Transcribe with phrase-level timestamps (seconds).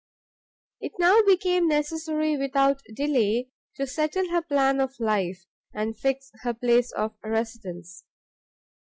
[0.79, 6.31] It now became necessary without further delay to settle her plan of life, and fix
[6.41, 8.03] her place of residence.